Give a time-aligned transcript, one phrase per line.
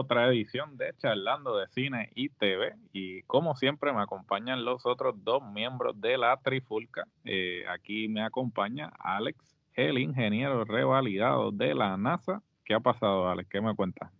[0.00, 2.74] otra edición de Charlando de Cine y TV.
[2.92, 7.04] Y como siempre me acompañan los otros dos miembros de la Trifulca.
[7.24, 9.38] Eh, aquí me acompaña Alex,
[9.74, 12.42] el ingeniero revalidado de la NASA.
[12.64, 13.48] ¿Qué ha pasado, Alex?
[13.48, 14.10] ¿Qué me cuentas?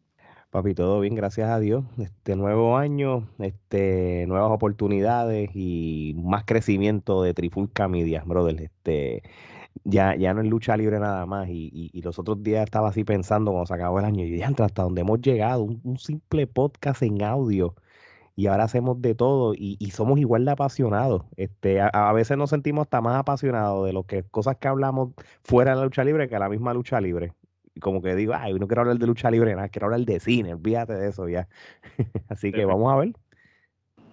[0.50, 1.84] Papi, todo bien, gracias a Dios.
[1.98, 8.60] Este nuevo año, este, nuevas oportunidades y más crecimiento de Trifulca Media, brother.
[8.60, 9.22] Este,
[9.84, 11.48] ya, ya no es lucha libre nada más.
[11.48, 14.82] Y, los otros días estaba así pensando cuando se acabó el año, y dije, hasta
[14.82, 17.74] donde hemos llegado, un, simple podcast en audio.
[18.36, 21.24] Y ahora hacemos de todo y, somos igual de apasionados.
[21.36, 25.10] Este, a, veces nos sentimos hasta más apasionados de lo que cosas que hablamos
[25.42, 27.34] fuera de la lucha libre que la misma lucha libre.
[27.74, 30.20] Y como que digo, ay, no quiero hablar de lucha libre, nada, quiero hablar de
[30.20, 31.48] cine, olvídate de eso ya.
[32.28, 33.12] así que vamos a ver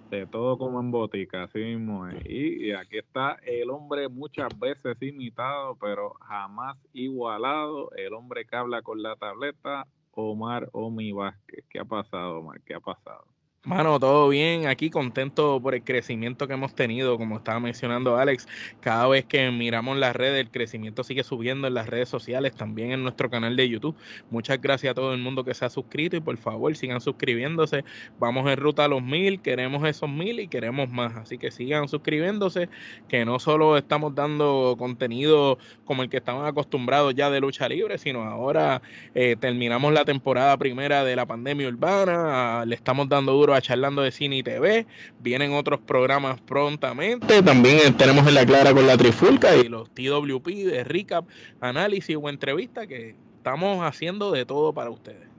[0.09, 5.75] de todo como en botica, así mismo Y, aquí está el hombre muchas veces imitado,
[5.75, 11.65] pero jamás igualado, el hombre que habla con la tableta, Omar Omi Vázquez.
[11.69, 12.61] ¿Qué ha pasado, Omar?
[12.65, 13.25] ¿Qué ha pasado?
[13.67, 18.47] Mano, todo bien, aquí contento por el crecimiento que hemos tenido, como estaba mencionando Alex,
[18.79, 22.93] cada vez que miramos las redes, el crecimiento sigue subiendo en las redes sociales, también
[22.93, 23.97] en nuestro canal de YouTube.
[24.29, 27.83] Muchas gracias a todo el mundo que se ha suscrito y por favor sigan suscribiéndose.
[28.19, 31.89] Vamos en ruta a los mil, queremos esos mil y queremos más, así que sigan
[31.89, 32.69] suscribiéndose,
[33.09, 37.97] que no solo estamos dando contenido como el que estaban acostumbrados ya de lucha libre,
[37.97, 38.81] sino ahora
[39.13, 44.11] eh, terminamos la temporada primera de la pandemia urbana, le estamos dando duro Charlando de
[44.11, 44.85] Cine y TV.
[45.19, 47.41] Vienen otros programas prontamente.
[47.43, 51.25] También tenemos en la clara con la Trifulca y los TWP de recap,
[51.61, 55.36] análisis o entrevista que estamos haciendo de todo para ustedes.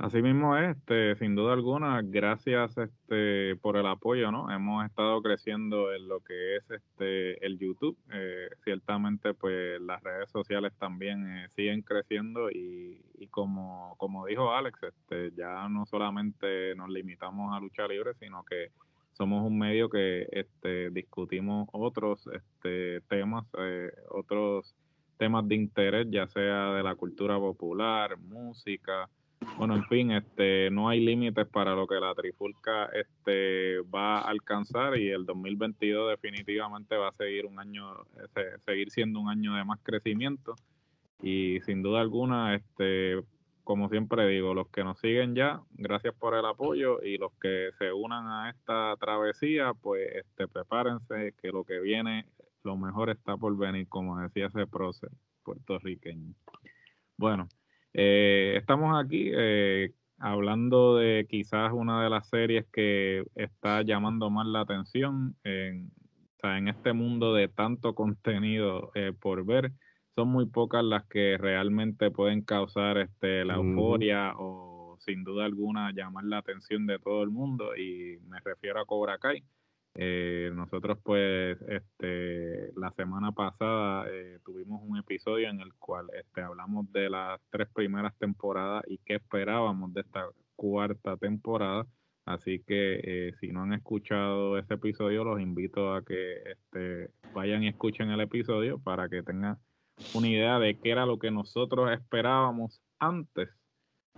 [0.00, 4.50] Así mismo es, este, sin duda alguna, gracias este, por el apoyo, ¿no?
[4.50, 7.98] Hemos estado creciendo en lo que es este el YouTube.
[8.10, 14.50] Eh, ciertamente, pues las redes sociales también eh, siguen creciendo y, y, como, como dijo
[14.54, 18.70] Alex, este, ya no solamente nos limitamos a lucha libre, sino que
[19.12, 24.74] somos un medio que este, discutimos otros este, temas, eh, otros
[25.18, 29.10] temas de interés, ya sea de la cultura popular, música,
[29.56, 34.28] bueno, en fin, este, no hay límites para lo que la Trifulca este, va a
[34.28, 38.04] alcanzar y el 2022 definitivamente va a seguir un año,
[38.66, 40.56] seguir siendo un año de más crecimiento
[41.22, 43.22] y sin duda alguna, este,
[43.64, 47.70] como siempre digo, los que nos siguen ya, gracias por el apoyo y los que
[47.78, 52.26] se unan a esta travesía, pues este, prepárense que lo que viene,
[52.62, 55.10] lo mejor está por venir, como decía ese prócer
[55.44, 56.34] puertorriqueño.
[57.16, 57.48] Bueno.
[57.92, 64.46] Eh, estamos aquí eh, hablando de quizás una de las series que está llamando más
[64.46, 65.90] la atención en,
[66.42, 69.72] en este mundo de tanto contenido eh, por ver.
[70.14, 75.92] Son muy pocas las que realmente pueden causar este, la euforia o sin duda alguna
[75.92, 79.44] llamar la atención de todo el mundo y me refiero a Cobra Kai.
[80.02, 86.40] Eh, nosotros pues este, la semana pasada eh, tuvimos un episodio en el cual este,
[86.40, 91.86] hablamos de las tres primeras temporadas y qué esperábamos de esta cuarta temporada.
[92.24, 97.62] Así que eh, si no han escuchado ese episodio, los invito a que este, vayan
[97.62, 99.58] y escuchen el episodio para que tengan
[100.14, 103.50] una idea de qué era lo que nosotros esperábamos antes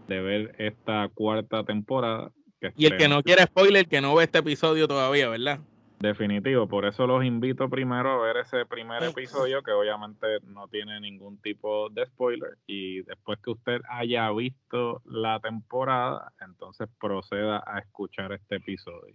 [0.06, 2.30] de ver esta cuarta temporada
[2.76, 5.58] y el que no quiere spoiler, que no ve este episodio todavía, ¿verdad?
[6.02, 10.98] Definitivo, por eso los invito primero a ver ese primer episodio que obviamente no tiene
[10.98, 17.78] ningún tipo de spoiler y después que usted haya visto la temporada, entonces proceda a
[17.78, 19.14] escuchar este episodio.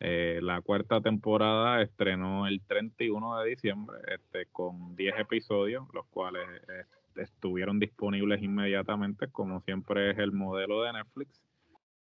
[0.00, 6.46] Eh, la cuarta temporada estrenó el 31 de diciembre este, con 10 episodios, los cuales
[6.68, 6.84] eh,
[7.22, 11.40] estuvieron disponibles inmediatamente, como siempre es el modelo de Netflix.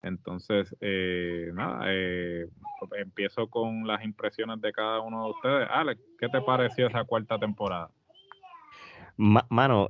[0.04, 2.50] Entonces, eh, nada, eh,
[2.98, 5.68] empiezo con las impresiones de cada uno de ustedes.
[5.72, 7.90] Alex, ¿qué te pareció esa cuarta temporada?
[9.16, 9.90] mano,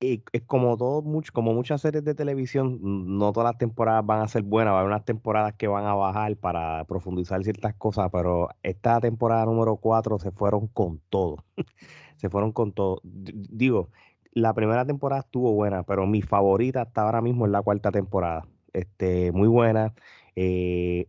[0.00, 4.42] es como todo, como muchas series de televisión, no todas las temporadas van a ser
[4.42, 8.48] buenas, va a haber unas temporadas que van a bajar para profundizar ciertas cosas, pero
[8.62, 11.44] esta temporada número 4 se fueron con todo.
[12.16, 13.00] se fueron con todo.
[13.02, 13.90] Digo,
[14.32, 18.46] la primera temporada estuvo buena, pero mi favorita hasta ahora mismo es la cuarta temporada
[18.76, 19.94] este, muy buena.
[20.36, 21.06] Eh,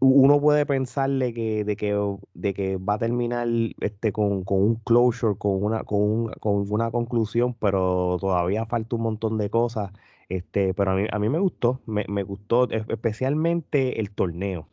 [0.00, 1.96] uno puede pensarle que, de, que,
[2.34, 3.48] de que va a terminar
[3.80, 9.50] este, con, un closure, con una, con, una conclusión, pero todavía falta un montón de
[9.50, 9.92] cosas.
[10.28, 14.68] Este, pero a mí, a mí me gustó, me, gustó especialmente el torneo.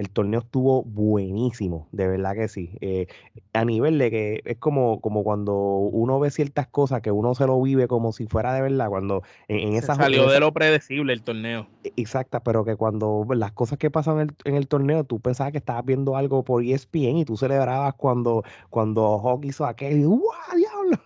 [0.00, 2.70] El torneo estuvo buenísimo, de verdad que sí.
[2.80, 3.06] Eh,
[3.52, 7.46] a nivel de que es como, como cuando uno ve ciertas cosas que uno se
[7.46, 11.22] lo vive como si fuera de verdad, cuando en, esa Salió de lo predecible el
[11.22, 11.66] torneo.
[11.84, 15.20] E, exacta, pero que cuando las cosas que pasan en el, en el, torneo, tú
[15.20, 20.06] pensabas que estabas viendo algo por ESPN y tú celebrabas cuando, cuando Hawk hizo aquel,
[20.06, 20.20] ¡guau,
[20.56, 20.96] diablo!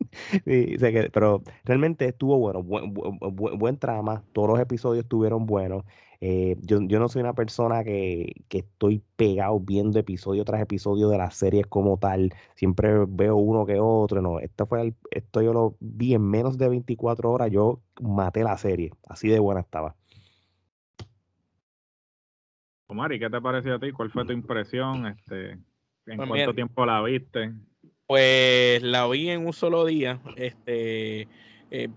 [1.12, 5.84] pero realmente estuvo bueno, buen, buen, trama, todos los episodios estuvieron buenos.
[6.24, 11.34] Eh, yo, no soy una persona que, estoy pegado viendo episodio tras episodio de las
[11.34, 12.32] series como tal.
[12.54, 14.22] Siempre veo uno que otro.
[14.22, 17.50] No, esto fue esto yo lo vi en menos de 24 horas.
[17.50, 18.92] Yo maté la serie.
[19.08, 19.96] Así de buena estaba.
[22.86, 23.90] Omar, ¿y qué te pareció a ti?
[23.90, 25.06] ¿Cuál fue tu impresión?
[25.06, 25.58] Este,
[26.06, 27.52] ¿En pues cuánto tiempo la viste?
[28.06, 30.20] Pues la vi en un solo día.
[30.36, 31.26] Este,
[31.72, 31.88] eh,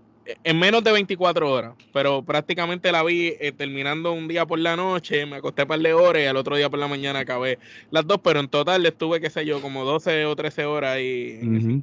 [0.44, 4.76] en menos de 24 horas, pero prácticamente la vi eh, terminando un día por la
[4.76, 7.58] noche, me acosté un par de horas y al otro día por la mañana acabé
[7.90, 11.38] las dos, pero en total estuve, qué sé yo, como 12 o 13 horas ahí
[11.40, 11.82] en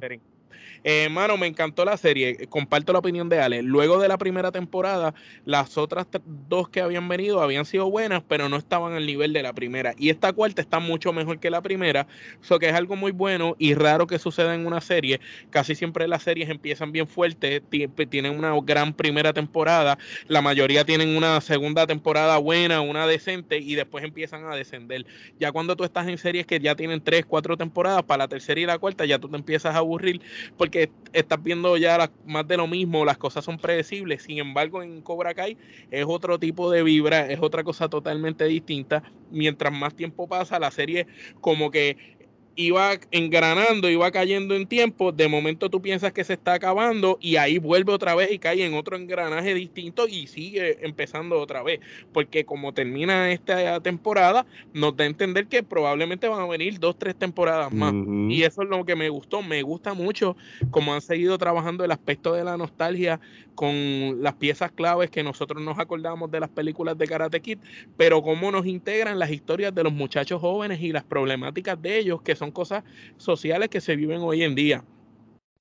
[0.84, 2.46] ese eh, me encantó la serie.
[2.48, 3.62] Comparto la opinión de Ale.
[3.62, 5.14] Luego de la primera temporada,
[5.46, 6.06] las otras
[6.48, 9.94] dos que habían venido habían sido buenas, pero no estaban al nivel de la primera.
[9.96, 12.06] Y esta cuarta está mucho mejor que la primera,
[12.42, 15.20] eso que es algo muy bueno y raro que suceda en una serie.
[15.48, 17.62] Casi siempre las series empiezan bien fuertes,
[18.10, 19.98] tienen una gran primera temporada,
[20.28, 25.06] la mayoría tienen una segunda temporada buena, una decente y después empiezan a descender.
[25.40, 28.60] Ya cuando tú estás en series que ya tienen tres, cuatro temporadas, para la tercera
[28.60, 30.20] y la cuarta ya tú te empiezas a aburrir
[30.58, 34.24] porque que estás viendo ya más de lo mismo, las cosas son predecibles.
[34.24, 35.56] Sin embargo, en Cobra Kai
[35.92, 39.04] es otro tipo de vibra, es otra cosa totalmente distinta.
[39.30, 41.06] Mientras más tiempo pasa, la serie
[41.40, 42.13] como que
[42.56, 47.36] iba engranando, iba cayendo en tiempo, de momento tú piensas que se está acabando y
[47.36, 51.80] ahí vuelve otra vez y cae en otro engranaje distinto y sigue empezando otra vez,
[52.12, 56.98] porque como termina esta temporada, nos da a entender que probablemente van a venir dos,
[56.98, 57.92] tres temporadas más.
[58.28, 60.36] Y eso es lo que me gustó, me gusta mucho
[60.70, 63.20] como han seguido trabajando el aspecto de la nostalgia
[63.54, 67.58] con las piezas claves que nosotros nos acordamos de las películas de Karate Kid,
[67.96, 72.22] pero cómo nos integran las historias de los muchachos jóvenes y las problemáticas de ellos,
[72.22, 72.84] que son cosas
[73.16, 74.84] sociales que se viven hoy en día.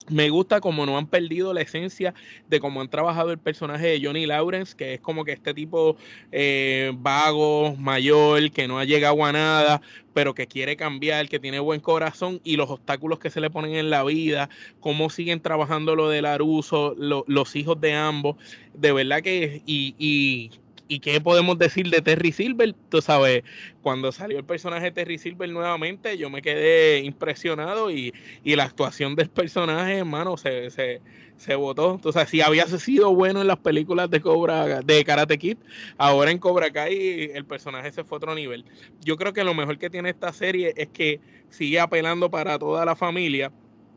[0.10, 2.14] Me gusta como no han perdido la esencia
[2.50, 5.96] de cómo han trabajado el personaje de Johnny Lawrence, que es como que este tipo
[6.32, 9.82] eh, vago, mayor, que no ha llegado a nada,
[10.14, 13.76] pero que quiere cambiar, que tiene buen corazón y los obstáculos que se le ponen
[13.76, 18.36] en la vida, cómo siguen trabajando lo de Laruso, los hijos de ambos.
[18.74, 20.52] De verdad que, y, y
[20.94, 22.76] ¿Y qué podemos decir de Terry Silver?
[22.90, 23.42] Tú sabes,
[23.82, 28.14] cuando salió el personaje de Terry Silver nuevamente, yo me quedé impresionado y,
[28.44, 31.02] la actuación del personaje, hermano, se, se,
[31.36, 31.96] se votó.
[31.96, 35.58] Entonces, si había sido bueno en las películas de Cobra, de Karate Kid,
[35.98, 38.64] ahora en Cobra Kai el personaje se fue a otro nivel.
[39.04, 41.20] Yo creo que lo mejor que tiene esta serie es que
[41.50, 43.52] sigue apelando para toda la familia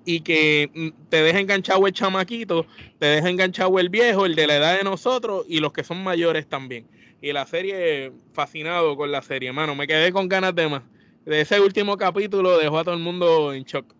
[0.06, 2.64] y que mm, te deja enganchado el chamaquito,
[2.98, 6.02] te deja enganchado el viejo, el de la edad de nosotros y los que son
[6.02, 6.86] mayores también.
[7.20, 10.82] Y la serie, fascinado con la serie, hermano, me quedé con ganas de más.
[11.25, 13.96] De ese último capítulo dejó a todo el mundo en shock.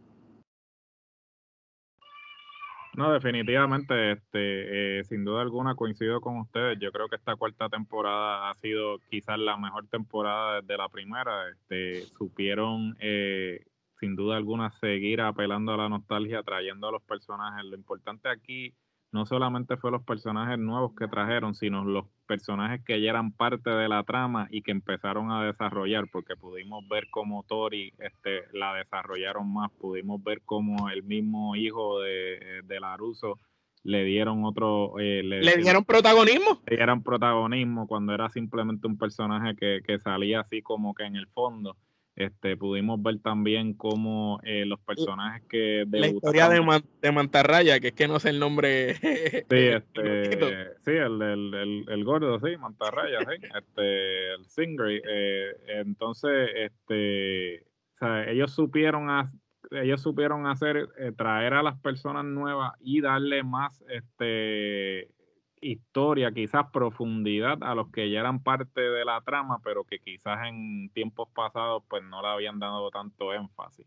[2.95, 6.79] No, definitivamente, este, eh, sin duda alguna coincido con ustedes.
[6.81, 11.51] Yo creo que esta cuarta temporada ha sido quizás la mejor temporada desde la primera.
[11.51, 13.67] Este, supieron eh,
[14.01, 17.65] sin duda alguna seguir apelando a la nostalgia, trayendo a los personajes.
[17.65, 18.75] Lo importante aquí
[19.13, 23.71] no solamente fue los personajes nuevos que trajeron, sino los personajes que ya eran parte
[23.71, 28.75] de la trama y que empezaron a desarrollar, porque pudimos ver cómo Tori este, la
[28.75, 33.39] desarrollaron más, pudimos ver cómo el mismo hijo de, de Laruso
[33.85, 34.99] le dieron otro...
[34.99, 36.61] Eh, le, dieron protagonismo?
[36.67, 41.15] Le dieron protagonismo cuando era simplemente un personaje que, que salía así como que en
[41.15, 41.77] el fondo.
[42.17, 47.89] Este, pudimos ver también cómo eh, los personajes que La historia de, de, Mantarraya, que
[47.89, 48.95] es que no sé el nombre.
[49.51, 55.03] Sí, este, sí el, el, el, gordo, sí, Mantarraya, sí, este, el Singray.
[55.07, 59.31] Eh, entonces, este, o sea, ellos supieron a,
[59.71, 65.11] ellos supieron hacer, eh, traer a las personas nuevas y darle más, este,
[65.61, 70.47] historia, quizás profundidad a los que ya eran parte de la trama, pero que quizás
[70.47, 73.87] en tiempos pasados pues no le habían dado tanto énfasis.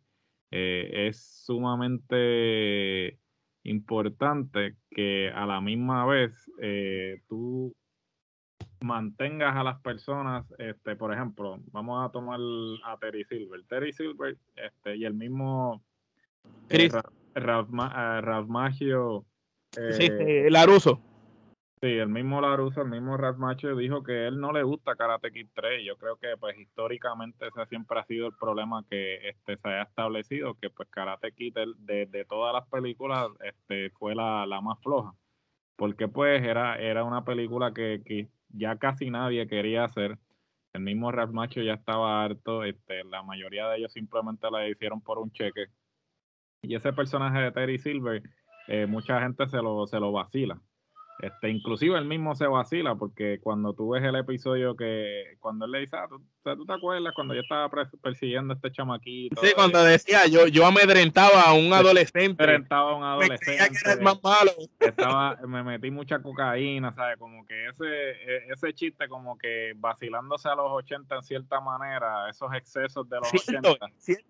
[0.52, 3.20] Eh, es sumamente
[3.64, 7.76] importante que a la misma vez eh, tú
[8.82, 12.40] mantengas a las personas, este, por ejemplo, vamos a tomar
[12.86, 15.84] a Terry Silver, Terry Silver este, y el mismo
[16.70, 16.90] eh,
[17.36, 17.70] Ralph,
[18.48, 19.26] Magio
[19.92, 20.10] sí,
[20.50, 21.09] Laruso
[21.82, 25.48] Sí, el mismo Laruso, el mismo Macho dijo que él no le gusta Karate Kid
[25.54, 25.86] 3.
[25.86, 29.84] Yo creo que pues históricamente ese siempre ha sido el problema que este se haya
[29.84, 35.14] establecido, que pues Karate Kid de, todas las películas este fue la, más floja.
[35.78, 40.20] Porque pues era, era una película que, que ya casi nadie quería hacer.
[40.74, 45.18] El mismo Macho ya estaba harto, este, la mayoría de ellos simplemente la hicieron por
[45.20, 45.68] un cheque.
[46.62, 48.22] Y ese personaje de Terry Silver,
[48.68, 50.62] eh, mucha gente se lo, se lo vacila
[51.22, 55.72] este, inclusive él mismo se vacila porque cuando tú ves el episodio que cuando él
[55.72, 57.70] le dice, ah, ¿tú, te acuerdas cuando yo estaba
[58.02, 59.42] persiguiendo a este chamaquito?
[59.42, 62.42] Sí, cuando decía, yo, yo amedrentaba a un adolescente.
[62.42, 63.64] Amedrentaba a un adolescente.
[63.64, 64.52] Me que más malo.
[64.80, 67.18] Estaba, me metí mucha cocaína, ¿sabes?
[67.18, 72.30] Como que ese, e, ese chiste como que vacilándose a los 80 en cierta manera,
[72.30, 73.70] esos excesos de los 80.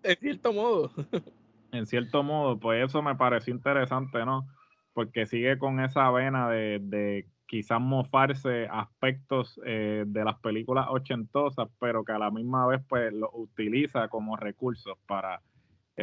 [0.02, 0.90] en cierto modo.
[1.72, 4.48] en cierto modo, pues eso me pareció interesante, ¿no?
[4.92, 11.68] Porque sigue con esa vena de, de quizás mofarse aspectos eh, de las películas ochentosas,
[11.80, 15.42] pero que a la misma vez pues lo utiliza como recursos para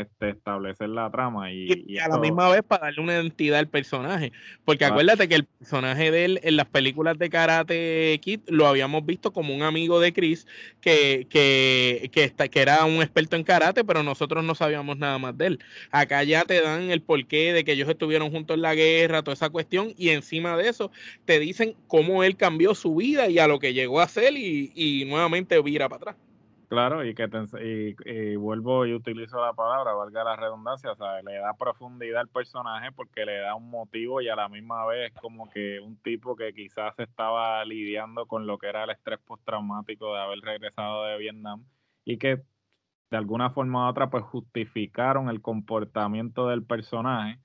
[0.01, 4.32] este, establecer la trama y, a la misma vez para darle una identidad al personaje.
[4.66, 9.06] Porque acuérdate que el personaje de él en las películas de Karate Kid lo habíamos
[9.06, 10.48] visto como un amigo de Chris
[10.82, 15.38] que, que, que, que era un experto en karate, pero nosotros no sabíamos nada más
[15.38, 15.60] de él.
[15.92, 19.34] Acá ya te dan el porqué de que ellos estuvieron juntos en la guerra, toda
[19.34, 20.92] esa cuestión, y encima de eso
[21.25, 24.72] te dicen cómo él cambió su vida y a lo que llegó a ser y,
[24.75, 26.27] y nuevamente vira para atrás.
[26.70, 27.30] Claro, y que
[28.06, 32.28] y, vuelvo y utilizo la palabra, valga la redundancia, o sea, le da profundidad al
[32.28, 36.36] personaje porque le da un motivo y a la misma vez como que un tipo
[36.36, 41.18] que quizás estaba lidiando con lo que era el estrés postraumático de haber regresado de
[41.18, 41.64] Vietnam
[42.04, 42.42] y que
[43.12, 47.40] de alguna forma u otra pues justificaron el comportamiento del personaje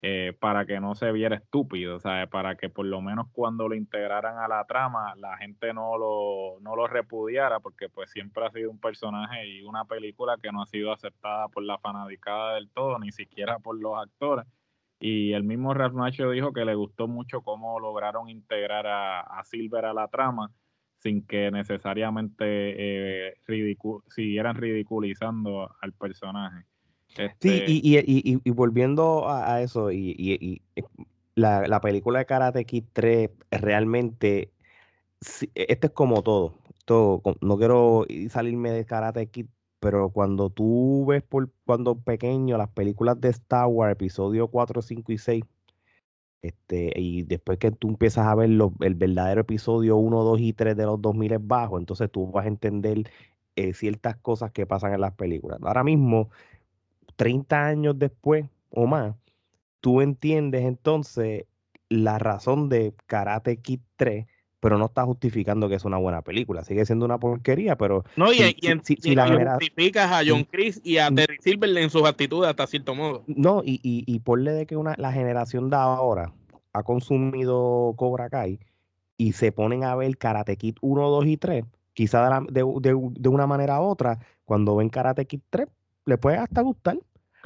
[0.00, 2.28] eh, para que no se viera estúpido, ¿sabes?
[2.28, 6.60] Para que por lo menos cuando lo integraran a la trama la gente no lo,
[6.60, 10.62] no lo repudiara, porque pues siempre ha sido un personaje y una película que no
[10.62, 14.46] ha sido aceptada por la fanaticada del todo, ni siquiera por los actores.
[15.00, 19.84] Y el mismo Ralph Macchio dijo que le gustó mucho cómo lograron integrar a, Silver
[19.84, 20.52] a la trama
[20.98, 23.34] sin que necesariamente eh,
[24.08, 26.67] siguieran ridiculizando al personaje.
[27.16, 30.82] Sí, este y, volviendo a, eso, y, eh,
[31.34, 34.52] la, película de Karate Kid 3 realmente,
[35.54, 39.46] e, esto es como todo, todo, no quiero salirme de Karate Kid,
[39.80, 45.12] pero cuando tú ves por cuando pequeño las películas de Star Wars, episodio 4, 5
[45.12, 45.44] y 6,
[46.42, 50.76] este, y después que tú empiezas a ver el verdadero episodio 1, 2 y 3
[50.76, 53.10] de los 2000 bajos, entonces tú vas a entender
[53.56, 55.58] eh, ciertas cosas que pasan en las películas.
[55.62, 56.30] Ahora mismo
[57.18, 59.16] 30 años después o más,
[59.80, 61.46] tú entiendes entonces
[61.88, 64.26] la razón de Karate Kid 3,
[64.60, 66.62] pero no está justificando que es una buena película.
[66.62, 68.04] Sigue siendo una porquería, pero.
[68.14, 68.38] No, y,
[68.84, 72.94] si, la justificas a John Chris y a Terry Silver en sus actitudes hasta cierto
[72.94, 73.24] modo.
[73.26, 76.32] No, y, y, y ponle de que una, la generación de ahora
[76.72, 78.60] ha consumido Cobra Kai
[79.16, 83.28] y se ponen a ver Karate Kid 1, 2 y 3, quizá de, de, de
[83.28, 85.66] una manera u otra, cuando ven Karate Kid 3,
[86.04, 86.98] le puede hasta gustar.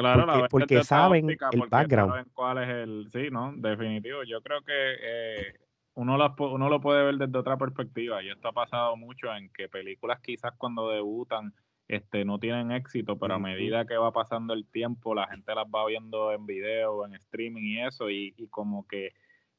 [0.03, 2.13] Claro, porque, porque saben el background.
[2.13, 3.53] Saben cuál es el, sí, ¿no?
[3.57, 4.23] Definitivo.
[4.25, 5.55] Yo creo que eh,
[5.95, 9.51] uno, lo, uno lo puede ver desde otra perspectiva y esto ha pasado mucho en
[9.51, 11.55] que películas quizás cuando debutan
[11.89, 15.67] este, no tienen éxito, pero a medida que va pasando el tiempo la gente las
[15.67, 19.13] va viendo en video, en streaming y eso y, y como que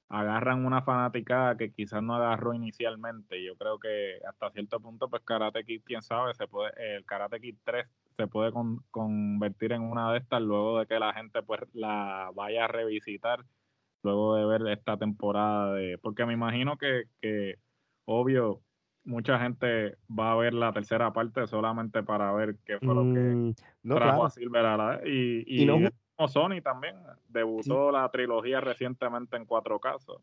[0.09, 3.43] agarran una fanática que quizás no agarró inicialmente.
[3.43, 7.39] Yo creo que hasta cierto punto, pues Karate Kid, quién sabe, se puede, el Karate
[7.39, 8.51] Kid 3 se puede
[8.91, 13.43] convertir en una de estas luego de que la gente pues la vaya a revisitar
[14.03, 17.57] luego de ver esta temporada de porque me imagino que, que
[18.05, 18.61] obvio
[19.05, 23.19] mucha gente va a ver la tercera parte solamente para ver qué fue lo que
[23.19, 25.77] mm, no, trajo a Silver a la y, y, no,
[26.27, 26.95] Sony también
[27.27, 30.21] debutó la trilogía recientemente en cuatro casos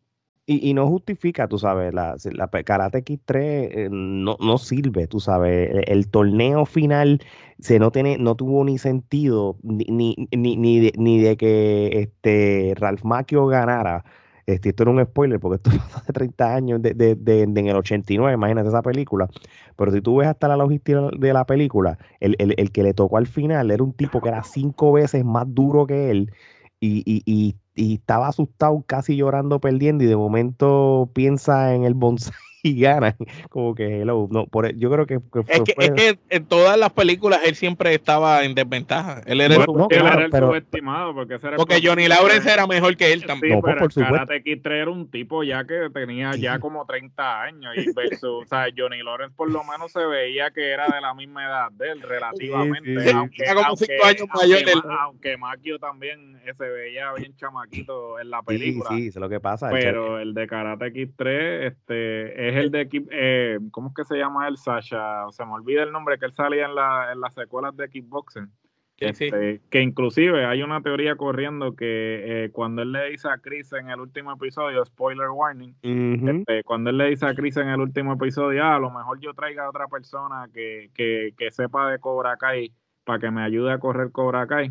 [0.52, 5.70] y, no justifica, tú sabes, la, la Karate X3 eh, no, no, sirve, tú sabes.
[5.86, 7.20] El, torneo final
[7.60, 12.74] se no tiene, no tuvo ni sentido, ni, ni, ni, de, ni de que este
[12.76, 14.04] Ralph Macchio ganara.
[14.46, 17.56] Este, esto era un spoiler porque esto pasó hace 30 años, de, de, de, en
[17.56, 19.28] el 89, imagínate esa película.
[19.76, 22.92] Pero si tú ves hasta la logística de la película, el, el, el que le
[22.92, 26.32] tocó al final era un tipo que era cinco veces más duro que él
[26.80, 32.34] y, y y estaba asustado, casi llorando, perdiendo, y de momento piensa en el bonsai
[32.62, 33.16] y ganan.
[33.48, 35.14] Como que hello, no, por, e, yo creo que,
[35.48, 39.22] es, que, es que en todas las películas él siempre estaba en desventaja.
[39.26, 43.56] Él era, el, subestimado porque, porque Johnny Lawrence era mejor que él también.
[43.56, 47.42] Sí, pero por Karate Kid 3 era un tipo ya que tenía ya como 30
[47.42, 51.00] años y versus, o sea, Johnny Lawrence por lo menos se veía que era de
[51.00, 54.60] la misma edad de él relativamente, aunque, como cinco años mayor
[55.00, 58.90] aunque, Macchio también se veía bien chamaquito en la película.
[58.90, 59.68] Sí, sí, es lo que pasa.
[59.70, 64.16] Pero el de Karate Kid 3 este, es el de, eh, ¿cómo es que se
[64.16, 64.56] llama él?
[64.56, 67.88] Sasha, se me olvida el nombre, que él salía en, la, en las secuelas de
[67.88, 68.50] Kickboxing.
[68.98, 73.72] Este, que inclusive hay una teoría corriendo que eh, cuando él le dice a Chris
[73.72, 77.80] en el último episodio, spoiler warning, este, cuando él le dice a Chris en el
[77.80, 81.90] último episodio, ah, a lo mejor yo traiga a otra persona que, que, que sepa
[81.90, 84.70] de Cobra Kai para que me ayude a correr Cobra Kai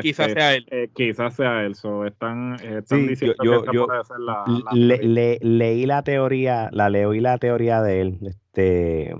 [0.00, 0.66] quizás este, sea él.
[0.70, 1.72] Eh, quizás sea él.
[2.06, 7.38] están, diciendo yo, que yo, puede ser la, le, leí la teoría, la leí la
[7.38, 8.18] teoría de él.
[8.22, 9.14] Este,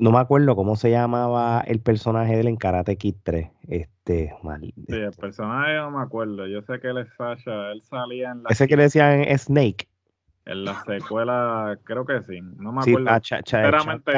[0.00, 3.48] no me acuerdo cómo se llamaba el personaje de él en Karate Kid 3.
[3.68, 5.20] Este, mal, sí, el este.
[5.20, 6.46] personaje no me acuerdo.
[6.46, 7.70] Yo sé que él es Sasha.
[7.70, 8.48] Él salía en la.
[8.50, 9.88] Ese que le decían Snake.
[10.44, 12.40] En la secuela, creo que sí.
[12.40, 13.20] No me acuerdo.
[13.22, 14.12] Sí, Sinceramente.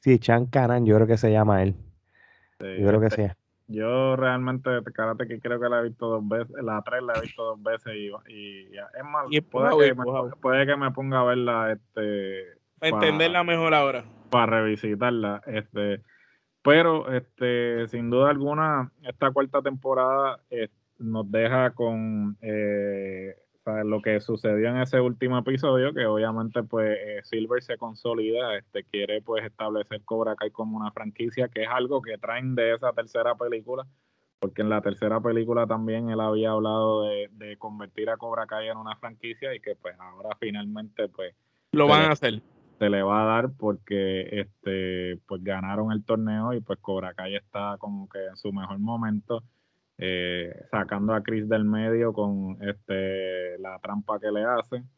[0.00, 1.74] sí, Chan Kanan, yo creo que se llama él.
[2.60, 3.34] yo creo que este, sí.
[3.66, 7.20] Yo realmente Karate que creo que la he visto dos veces, la 3 la he
[7.22, 10.04] visto dos veces y, y es más, puede, que me,
[10.40, 14.04] puede, que me, ponga a verla este para entenderla mejor ahora.
[14.30, 16.02] Para revisitarla, este
[16.62, 20.68] pero este sin duda alguna esta cuarta temporada eh,
[20.98, 23.36] nos deja con eh,
[23.84, 28.84] lo que sucedió en ese último episodio, que obviamente pues eh, Silver se consolida, este
[28.84, 32.92] quiere pues establecer Cobra Kai como una franquicia, que es algo que traen de esa
[32.92, 33.86] tercera película,
[34.38, 38.76] porque en la tercera película también él había hablado de, convertir a Cobra Kai en
[38.76, 41.34] una franquicia y que pues ahora finalmente pues
[41.72, 42.42] lo van a hacer.
[42.78, 47.36] Se le va a dar porque este pues ganaron el torneo y pues Cobra Kai
[47.36, 49.42] está como que en su mejor momento
[49.98, 54.88] eh, sacando a Chris del medio con este la trampa que le hacen.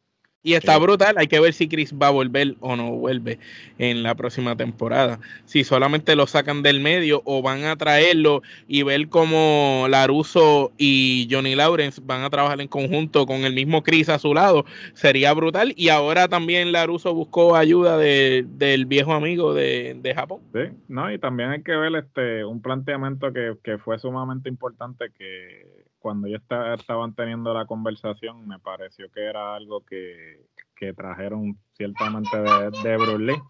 [0.43, 3.37] Y está brutal, hay que ver si Chris va a volver o no vuelve
[3.79, 5.19] en la próxima temporada.
[5.45, 11.27] Si solamente lo sacan del medio o van a traerlo y ver cómo Laruso y
[11.29, 15.33] Johnny Lawrence van a trabajar en conjunto con el mismo Chris a su lado, sería
[15.33, 15.73] brutal.
[15.75, 20.39] Y ahora también Laruso buscó ayuda del viejo amigo de, Japón.
[20.53, 25.07] Sí, no, y también hay que ver este un planteamiento que, que fue sumamente importante
[25.17, 26.41] que cuando ellos
[26.77, 30.45] estaban teniendo la conversación, me pareció que era algo que,
[30.95, 33.41] trajeron ciertamente de, de Bruce Lee.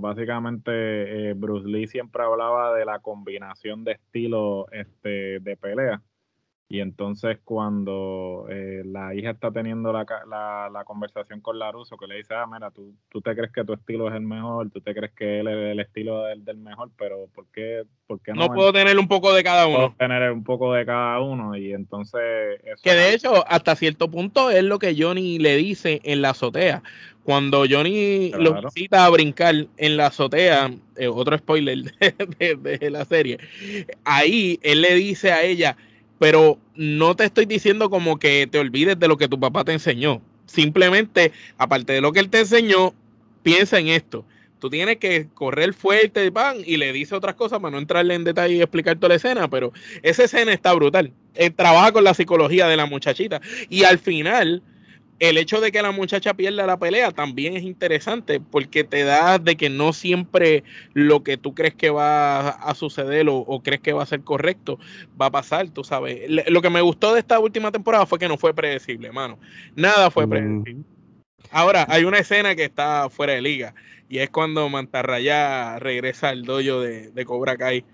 [0.00, 6.02] básicamente, eh, Bruce Lee siempre hablaba de la combinación de estilos este, de pelea
[6.72, 12.06] y entonces cuando eh, la hija está teniendo la, la, la, conversación con Laruso, que
[12.06, 14.80] le dice, ah, mira, tú, tú te crees que tu estilo es el mejor, tú
[14.80, 18.32] te crees que él es el estilo del, del mejor, pero ¿por qué, por qué
[18.32, 18.46] no?
[18.46, 19.76] No puedo tener un poco de cada uno.
[19.76, 22.58] Puedo tener un poco de cada uno y entonces...
[22.82, 26.82] que de hecho, hasta cierto punto es lo que Johnny le dice en la azotea.
[27.22, 31.82] Cuando Johnny lo visita a brincar en la azotea, eh, otro spoiler
[32.38, 33.38] de, de la serie,
[34.04, 35.76] ahí él le dice a ella,
[36.22, 39.72] pero no te estoy diciendo como que te olvides de lo que tu papá te
[39.72, 40.22] enseñó.
[40.46, 42.94] Simplemente, aparte de lo que él te enseñó,
[43.42, 44.24] piensa en esto.
[44.60, 48.22] Tú tienes que correr fuerte pan, y le dice otras cosas para no entrarle en
[48.22, 49.72] detalle y explicar toda la escena, pero
[50.04, 51.10] esa escena está brutal.
[51.34, 54.62] Él trabaja con la psicología de la muchachita y al final
[55.22, 59.38] el hecho de que la muchacha pierda la pelea también es interesante porque te da
[59.38, 63.92] de que no siempre lo que tú crees que va a suceder o, crees que
[63.92, 64.80] va a ser correcto
[65.20, 66.28] va a pasar, tú sabes.
[66.28, 69.38] lo que me gustó de esta última temporada fue que no fue predecible, mano.
[69.76, 70.82] Nada fue predecible.
[71.52, 73.76] Ahora, hay una escena que está fuera de liga
[74.08, 77.84] y es cuando Mantarraya regresa al dojo de, de Cobra Kai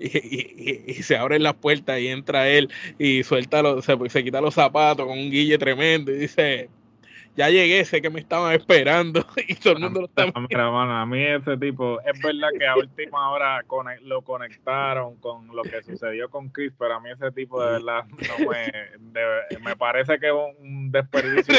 [0.00, 4.54] y, se abren las puertas y entra él y suelta los, se, se, quita los
[4.54, 6.70] zapatos con un guille tremendo y dice,
[7.36, 11.22] ya llegué, sé que me estaban esperando y todo el mundo lo está a mí
[11.22, 13.64] ese tipo, es verdad que a última hora
[14.02, 18.04] lo conectaron con lo que sucedió con Chris, pero a mí ese tipo de verdad
[18.08, 21.54] no me, me parece que es un desperdicio.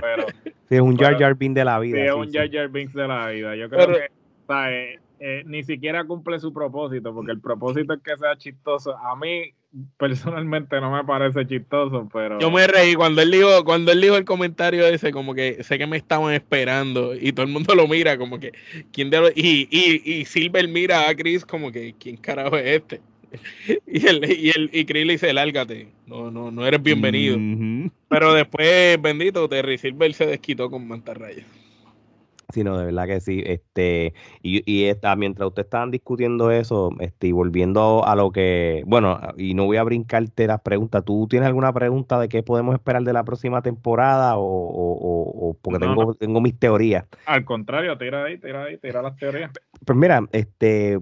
[0.00, 0.26] pero,
[0.70, 1.98] es un Jar Jar Binks de la vida.
[1.98, 3.56] Sí, es un Jar Jar Binks de la vida.
[3.56, 4.10] Yo creo que
[4.48, 4.98] eh,
[5.46, 8.96] ni siquiera cumple su propósito, porque el propósito es que sea chistoso.
[8.96, 9.52] A mí
[9.96, 12.38] personalmente no me parece chistoso, pero...
[12.38, 15.78] Yo me reí cuando él dijo, cuando él dijo el comentario ese, como que sé
[15.78, 18.52] que me estaban esperando y todo el mundo lo mira como que,
[18.92, 23.00] ¿quién de y, y, y Silver mira a Chris como que, ¿quién carajo es este?
[23.86, 27.36] y, el, y, el, y Chris le dice, lárgate, no, no, no eres bienvenido.
[28.08, 31.44] Pero después, bendito, Terry Silver se desquitó con mantarraya.
[32.50, 33.42] Sí, no, de verdad que sí.
[33.44, 38.82] Este, y, y está, mientras ustedes estaban discutiendo eso, este, y volviendo a lo que,
[38.86, 41.04] bueno, y no voy a brincarte las preguntas.
[41.04, 44.38] ¿Tú tienes alguna pregunta de qué podemos esperar de la próxima temporada?
[44.38, 47.04] O, o, o porque tengo, tengo mis teorías.
[47.26, 49.50] Al contrario, tira ahí, tira ahí, tira las teorías.
[49.84, 51.00] Pues mira, este,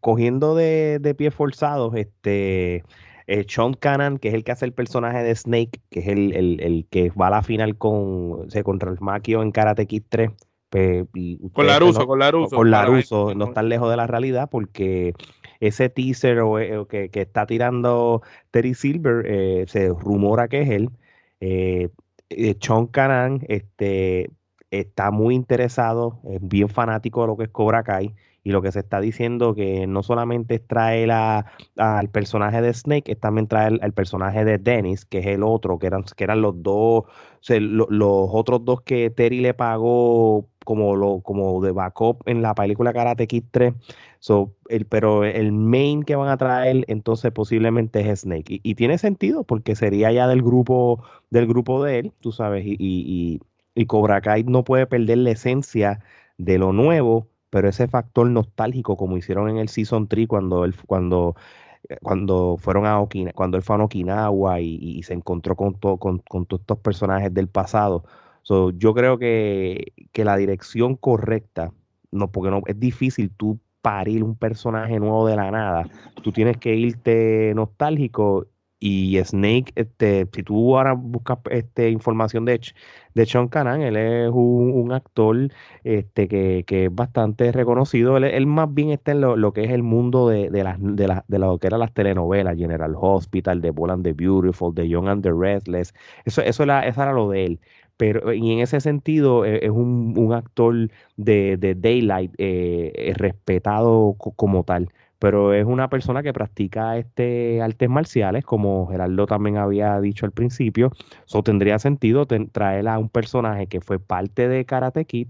[0.00, 2.82] cogiendo de, de pies forzados, este.
[3.28, 6.34] Eh, Sean Cannon, que es el que hace el personaje de Snake, que es el,
[6.34, 7.92] el, el que va a la final con,
[8.32, 10.30] o sea, contra el Makio en Karate Kid 3
[11.52, 12.32] con la Russo, con la.
[12.32, 12.84] Con la
[13.34, 15.14] no están lejos de la realidad porque
[15.60, 20.70] ese teaser o, eh, que, que, está tirando Terry Silver, eh, se rumora que es
[20.70, 20.90] él.
[21.40, 21.90] Eh,
[22.30, 24.30] eh Sean Canan este,
[24.70, 28.72] está muy interesado, es bien fanático de lo que es Cobra Kai y lo que
[28.72, 33.78] se está diciendo que no solamente es traer al personaje de Snake, es también traer
[33.82, 37.04] al personaje de Dennis, que es el otro, que eran, que eran los dos,
[37.48, 42.92] los otros dos que Terry le pagó como, lo, como de backup en la película
[42.92, 43.74] Karate Kid 3.
[44.18, 48.60] So, el, pero el main que van a traer entonces posiblemente es Snake.
[48.62, 52.76] Y, tiene sentido porque sería ya del grupo, del grupo de él, tú sabes, y,
[52.78, 53.40] y,
[53.74, 56.00] y Cobra Kai no puede perder la esencia
[56.38, 60.74] de lo nuevo pero ese factor nostálgico, como hicieron en el Season 3 cuando él,
[60.86, 61.36] cuando,
[61.86, 66.46] eh, cuando fueron a Okinawa, cuando él fue a Okinawa y, se encontró con, con,
[66.46, 68.04] todos estos personajes del pasado.
[68.76, 71.72] yo creo que, que, la dirección correcta,
[72.10, 75.90] no, porque no, es difícil tú parir un personaje nuevo de la nada.
[76.22, 78.46] Tú tienes que irte nostálgico
[78.82, 82.60] y Snake, este, si tú ahora buscas este, información de,
[83.14, 85.36] de Sean Canan, él es un, actor
[85.84, 88.16] este, que, que, es bastante reconocido.
[88.16, 91.24] Él, más bien está en lo, que es el mundo de, de, las, de, la,
[91.28, 95.06] de lo que eran las telenovelas, General Hospital, The Bold and the Beautiful, The Young
[95.06, 95.94] and the Restless.
[96.24, 97.60] Eso, eso, era, eso lo de él.
[97.96, 104.16] Pero, y en ese sentido e, es un, un actor de, de Daylight eh, respetado
[104.18, 104.88] como tal
[105.22, 110.32] pero es una persona que practica este artes marciales, como Gerardo también había dicho al
[110.32, 110.90] principio.
[111.24, 115.28] Eso tendría sentido traer a un personaje que fue parte de Karate Kid.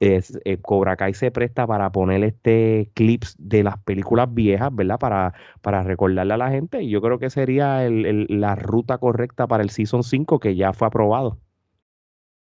[0.00, 4.98] Es, eh, Cobra Kai se presta para poner este clips de las películas viejas, ¿verdad?
[4.98, 6.82] Para, para recordarle a la gente.
[6.82, 10.88] Y yo creo que sería la ruta correcta para el Season 5 que ya fue
[10.88, 11.38] aprobado.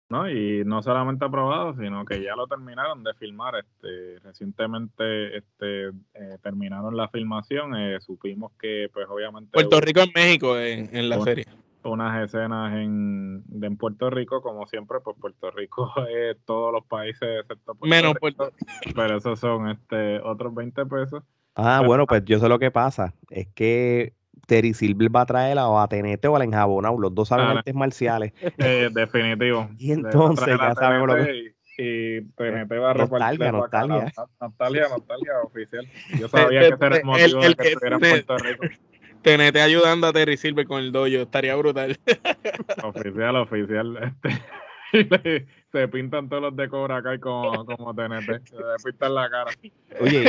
[0.10, 0.30] ¿No?
[0.30, 3.56] Y no solamente aprobado, sino que ya lo terminaron de filmar.
[3.56, 7.76] Este, recientemente este, eh, terminaron la filmación.
[7.76, 9.52] Eh, supimos que, pues, obviamente.
[9.54, 11.46] Puerto Rico en México en, la serie.
[11.84, 17.42] Unas escenas en, en Puerto Rico, como siempre, pues Puerto Rico es todos los países
[17.42, 18.52] excepto Puerto Menos Puerto
[18.94, 21.24] Pero esos son este, otros 20 pesos.
[21.56, 23.14] Ah, bueno, pues yo sé lo que pasa.
[23.30, 24.14] Es que
[24.46, 26.98] Terry Silver va a traer a Tenete o a la enjabonado.
[26.98, 28.34] Los dos saben artes marciales.
[28.58, 29.70] Eh, definitivo.
[29.78, 31.54] Y entonces ya sabemos lo que.
[31.78, 33.40] Y, Tenete va a repartir.
[33.40, 34.14] Nostalgia, nostalgia.
[34.42, 35.88] Nostalgia, nostalgia oficial.
[36.20, 38.64] Yo sabía que ese era el motivo de que estuviera en Puerto Rico.
[39.22, 41.98] Tenete ayudando a Terry Silver con el dojo, estaría brutal.
[42.84, 44.16] Oficial, oficial.
[44.92, 48.48] Este, se pintan todos los de Cobra Kai como, como TNT.
[48.48, 49.52] Se pintan la cara.
[50.00, 50.26] Oye,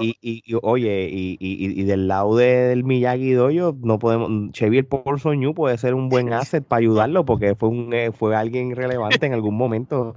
[0.00, 4.52] y, y, y, oye, y, del lado del Miyagi Doyo, no podemos.
[4.52, 8.34] Chevy Paulson New puede ser un buen asset para ayudarlo porque fue un eh, fue
[8.36, 10.14] alguien relevante en algún momento.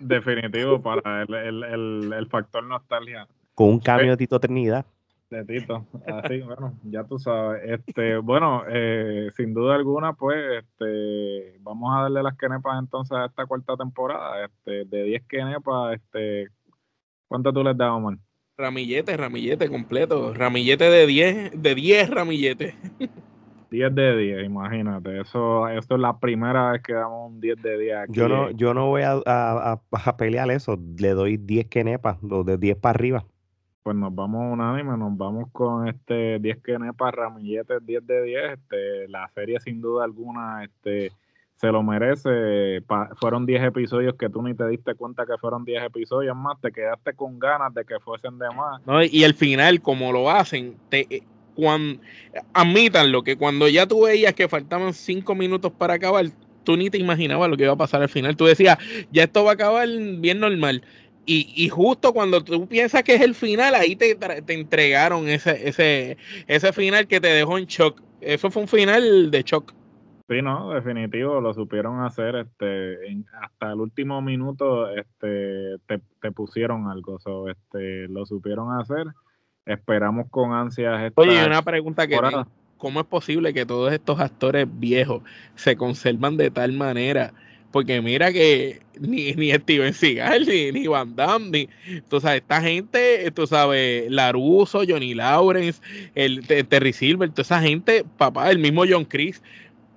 [0.00, 3.26] Definitivo para el, el, el, el factor nostalgia.
[3.54, 4.86] Con un cambio de Tito Trinidad
[5.30, 5.86] de Tito.
[6.06, 7.62] Así, bueno, ya tú sabes.
[7.64, 13.26] Este, bueno, eh, sin duda alguna, pues, este, vamos a darle las kenepas entonces a
[13.26, 14.44] esta cuarta temporada.
[14.44, 16.48] Este, de 10 kenepas, este,
[17.26, 18.18] ¿cuánto tú les das, Omar?
[18.56, 20.34] Ramillete, ramillete completo.
[20.34, 22.74] Ramillete de 10, de 10 ramilletes.
[23.70, 25.20] 10 de 10, imagínate.
[25.20, 28.12] Eso, eso es la primera vez que damos un 10 de 10 aquí.
[28.14, 30.78] Yo no, yo no voy a, a, a pelear eso.
[30.98, 33.26] Le doy 10 kenepas, de 10 para arriba
[33.82, 38.52] pues nos vamos unánime, nos vamos con este 10 que para Ramilletes 10 de 10.
[38.52, 41.12] Este, la serie sin duda alguna este,
[41.56, 42.82] se lo merece.
[43.16, 46.70] fueron 10 episodios que tú ni te diste cuenta que fueron 10 episodios más, te
[46.70, 48.80] quedaste con ganas de que fuesen de más.
[49.10, 51.22] y el final, como lo hacen, te, eh,
[51.54, 52.00] cuando,
[52.52, 56.26] admítanlo, que cuando ya tú veías que faltaban 5 minutos para acabar,
[56.62, 58.36] tú ni te imaginabas lo que iba a pasar al final.
[58.36, 58.78] Tú decías,
[59.10, 59.88] ya esto va a acabar
[60.18, 60.82] bien normal
[61.30, 66.16] y, justo cuando tú piensas que es el final, ahí te, te entregaron ese, ese,
[66.46, 68.00] ese final que te dejó en shock.
[68.20, 69.74] Eso fue un final de shock.
[70.28, 72.98] Sí, no, definitivo, lo supieron hacer, este,
[73.40, 79.06] hasta el último minuto, este, te, pusieron algo, este, lo supieron hacer.
[79.64, 81.02] Esperamos con ansias.
[81.02, 82.18] Esta Oye, una pregunta que
[82.76, 85.22] ¿cómo es posible que todos estos actores viejos
[85.54, 87.32] se conservan de tal manera?
[87.70, 92.60] Porque mira que ni, ni Steven Seagal, ni, ni Van Damme, ni, tú sabes, esta
[92.60, 95.82] gente, tú sabes, Laruso, Johnny Lawrence,
[96.14, 99.42] el, Terry Silver, toda esa gente, papá, el mismo John Chris,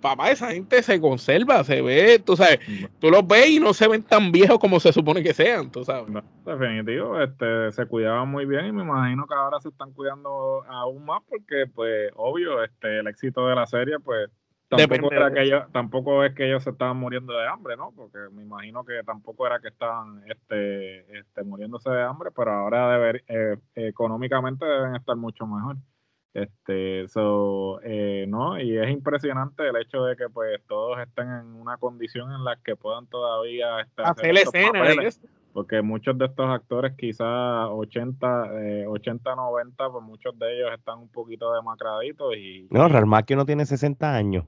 [0.01, 2.59] papá, esa gente se conserva, se ve, tú sabes,
[2.99, 5.85] tú los ves y no se ven tan viejos como se supone que sean, tú
[5.85, 6.11] sabes.
[6.45, 11.05] definitivo, este, se cuidaban muy bien y me imagino que ahora se están cuidando aún
[11.05, 14.29] más porque, pues, obvio, este, el éxito de la serie, pues,
[14.77, 17.91] tampoco, era que ellos, tampoco es que ellos se estaban muriendo de hambre, ¿no?
[17.95, 22.91] Porque me imagino que tampoco era que estaban este, este, muriéndose de hambre, pero ahora
[22.91, 25.77] deber, eh, económicamente deben estar mucho mejor.
[26.33, 28.57] Este, so, eh, ¿no?
[28.57, 32.55] Y es impresionante el hecho de que pues todos estén en una condición en la
[32.63, 35.19] que puedan todavía estar hacer escenas,
[35.51, 38.51] porque muchos de estos actores, quizás 80,
[38.87, 42.67] 80, 90, pues muchos de ellos están un poquito demacraditos y...
[42.69, 44.45] No, Real no tiene 60 años.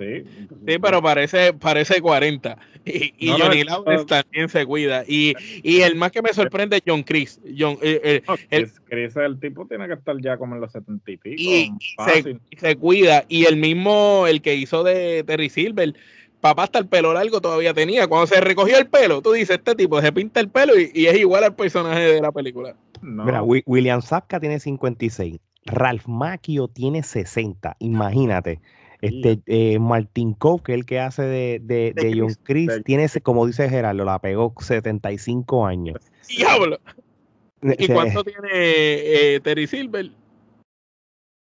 [0.00, 0.24] Sí,
[0.66, 2.56] sí, pero parece, parece 40.
[2.86, 5.04] Y, y Johnny Lawrence también se cuida.
[5.06, 7.38] Y, y, el más que me sorprende es John Chris.
[7.56, 11.10] John, eh, eh, el, Chris, el tipo tiene que estar ya como en los 70
[11.10, 11.42] y pico.
[11.42, 11.72] Y
[12.06, 13.26] se, se, cuida.
[13.28, 15.94] Y el mismo, el que hizo de Terry Silver,
[16.40, 18.08] papá hasta el pelo largo todavía tenía.
[18.08, 21.18] Cuando se recogió el pelo, tú dices, este tipo se pinta el pelo y, es
[21.18, 22.74] igual al personaje de la película.
[23.02, 25.38] Mira, William Sapka tiene 56.
[25.66, 27.76] Ralph Macchio tiene 60.
[27.78, 28.60] Imagínate.
[29.00, 33.06] Este, eh, Martin Cove, que es el que hace de, de, de John Chris, tiene,
[33.22, 35.98] como dice Gerardo, la pegó 75 años.
[36.28, 36.78] ¡Diablo!
[37.62, 40.10] ¿Y cuánto tiene eh, Terry Silver?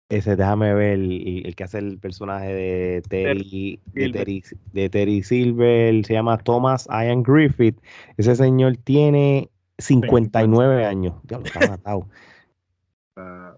[0.10, 5.24] Ese, déjame ver, el, el, que hace el personaje de Terry, de Terry, de Terry,
[5.24, 7.80] Silver, se llama Thomas Ian Griffith.
[8.18, 11.16] Ese señor tiene 59 años.
[11.24, 12.08] Diablo, está matado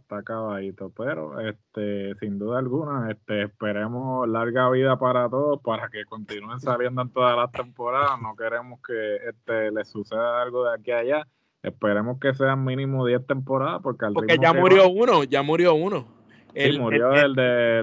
[0.07, 6.05] está, acabadito, pero este, sin duda alguna, este, esperemos larga vida para todos para que
[6.05, 8.19] continúen saliendo en todas las temporadas.
[8.21, 11.27] No queremos que este, les suceda algo de aquí a allá.
[11.61, 16.16] Esperemos que sean mínimo 10 temporadas porque al Porque ya murió uno, ya murió uno.
[16.57, 17.79] El, murió el, de,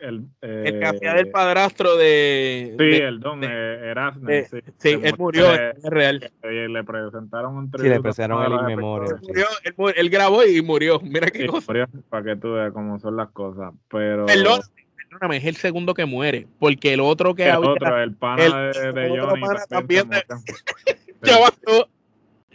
[0.00, 2.74] el, el, que hacía del padrastro de.
[2.78, 4.30] Sí, el don eh, Erasmus.
[4.50, 6.30] sí, sí él murió, es real.
[6.42, 7.88] le presentaron un tributo.
[7.88, 9.16] Sí, le presentaron el inmemoria.
[9.34, 11.00] Él, él, grabó y murió.
[11.00, 11.72] Mira qué cosa.
[12.10, 13.72] para que tú veas cómo son las cosas.
[13.90, 14.26] Pero.
[14.26, 14.60] Perdón,
[14.96, 16.46] perdóname, es el segundo que muere.
[16.58, 19.42] Porque el otro que el Otro, el pana de, de Johnny.
[19.68, 20.10] también.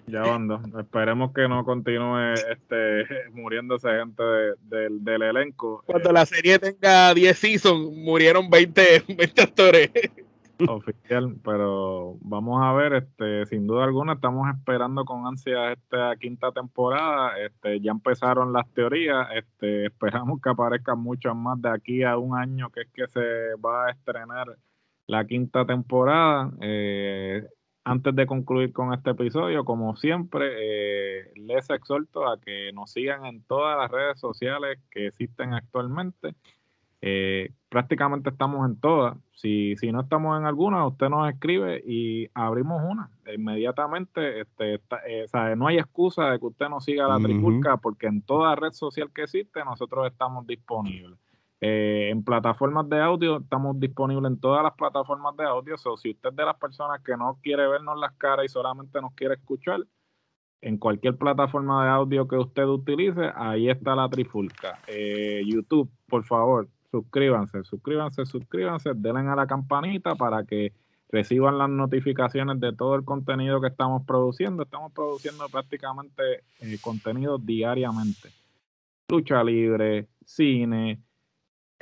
[0.07, 0.61] Ya bando.
[0.79, 4.23] Esperemos que no continúe este, muriéndose gente
[4.61, 5.83] del elenco.
[5.85, 9.91] Cuando la serie tenga 10 seasons, murieron 20, 20 actores.
[10.69, 16.51] Oficial, pero vamos a ver, este, sin duda alguna estamos esperando con ansia esta quinta
[16.51, 17.39] temporada.
[17.39, 22.37] Este, ya empezaron las teorías, este, esperamos que aparezcan muchas más de aquí a un
[22.37, 24.57] año que es que se va a estrenar
[25.07, 26.51] la quinta temporada.
[26.61, 27.45] Eh,
[27.83, 33.25] antes de concluir con este episodio, como siempre, eh, les exhorto a que nos sigan
[33.25, 36.35] en todas las redes sociales que existen actualmente.
[37.01, 39.17] Eh, prácticamente estamos en todas.
[39.33, 43.09] Si, si no estamos en alguna, usted nos escribe y abrimos una.
[43.35, 48.21] Inmediatamente, este, eh, no hay excusa de que usted no siga la tripulca, porque en
[48.21, 51.19] toda red social que existe, nosotros estamos disponibles.
[51.65, 55.75] Eh, en plataformas de audio, estamos disponibles en todas las plataformas de audio.
[55.75, 58.99] o si usted es de las personas que no quiere vernos las caras y solamente
[58.99, 59.79] nos quiere escuchar,
[60.59, 64.79] en cualquier plataforma de audio que usted utilice, ahí está la trifulca.
[64.87, 70.73] Eh, YouTube, por favor, suscríbanse, suscríbanse, suscríbanse, denle a la campanita para que
[71.07, 74.63] reciban las notificaciones de todo el contenido que estamos produciendo.
[74.63, 78.31] Estamos produciendo prácticamente eh, contenido diariamente.
[79.07, 80.99] Lucha libre, cine,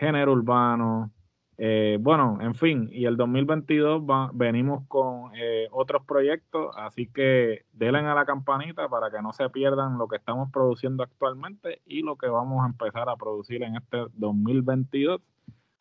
[0.01, 1.11] género urbano.
[1.57, 4.01] Eh, bueno, en fin, y el 2022
[4.33, 9.47] venimos con eh, otros proyectos, así que denle a la campanita para que no se
[9.51, 13.75] pierdan lo que estamos produciendo actualmente y lo que vamos a empezar a producir en
[13.75, 15.21] este 2022.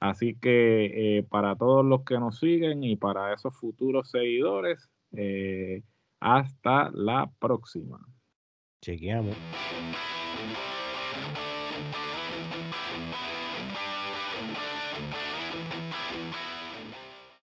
[0.01, 4.91] Así que eh, para todos los que nos siguen y para esos futuros seguidores,
[6.21, 7.99] hasta la próxima.
[8.83, 9.37] Chequeamos.